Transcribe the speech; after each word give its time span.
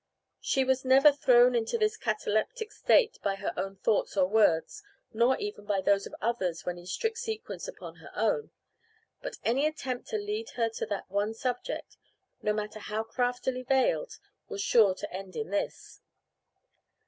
She 0.39 0.63
was 0.63 0.83
never 0.83 1.11
thrown 1.11 1.53
into 1.53 1.77
this 1.77 1.95
cataleptic 1.95 2.71
state 2.71 3.19
by 3.21 3.35
her 3.35 3.53
own 3.55 3.75
thoughts 3.75 4.17
or 4.17 4.25
words, 4.27 4.81
nor 5.13 5.37
even 5.37 5.65
by 5.65 5.79
those 5.79 6.07
of 6.07 6.15
others 6.19 6.65
when 6.65 6.79
in 6.79 6.87
strict 6.87 7.19
sequence 7.19 7.67
upon 7.67 7.97
her 7.97 8.09
own. 8.15 8.49
But 9.21 9.37
any 9.43 9.67
attempt 9.67 10.07
to 10.07 10.17
lead 10.17 10.49
her 10.55 10.69
to 10.69 10.87
that 10.87 11.07
one 11.11 11.35
subject, 11.35 11.97
no 12.41 12.51
matter 12.51 12.79
how 12.79 13.03
craftily 13.03 13.61
veiled, 13.61 14.17
was 14.49 14.63
sure 14.63 14.95
to 14.95 15.13
end 15.13 15.35
in 15.35 15.51
this. 15.51 16.01